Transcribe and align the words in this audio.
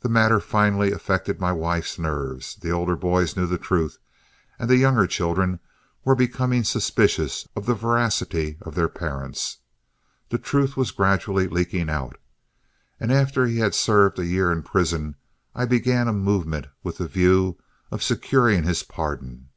The 0.00 0.10
matter 0.10 0.38
finally 0.38 0.92
affected 0.92 1.40
my 1.40 1.50
wife's 1.50 1.98
nerves, 1.98 2.56
the 2.56 2.70
older 2.70 2.94
boys 2.94 3.38
knew 3.38 3.46
the 3.46 3.56
truth, 3.56 3.96
and 4.58 4.68
the 4.68 4.76
younger 4.76 5.06
children 5.06 5.60
were 6.04 6.14
becoming 6.14 6.62
suspicious 6.62 7.48
of 7.56 7.64
the 7.64 7.72
veracity 7.74 8.58
of 8.60 8.74
their 8.74 8.90
parents. 8.90 9.60
The 10.28 10.36
truth 10.36 10.76
was 10.76 10.90
gradually 10.90 11.48
leaking 11.48 11.88
out, 11.88 12.18
and 13.00 13.10
after 13.10 13.46
he 13.46 13.60
had 13.60 13.74
served 13.74 14.18
a 14.18 14.26
year 14.26 14.52
in 14.52 14.62
prison, 14.62 15.14
I 15.54 15.64
began 15.64 16.06
a 16.06 16.12
movement 16.12 16.66
with 16.82 16.98
the 16.98 17.08
view 17.08 17.56
of 17.90 18.02
securing 18.02 18.64
his 18.64 18.82
pardon. 18.82 19.48